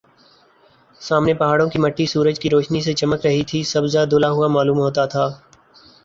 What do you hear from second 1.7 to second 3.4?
مٹی سورج کی روشنی سے چمک